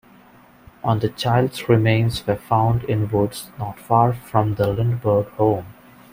On 0.83 0.97
the 0.97 1.09
child's 1.09 1.69
remains 1.69 2.25
were 2.25 2.35
found 2.35 2.83
in 2.85 3.07
woods 3.09 3.51
not 3.59 3.77
far 3.79 4.13
from 4.13 4.55
the 4.55 4.65
Lindbergh 4.73 5.29
home. 5.33 5.67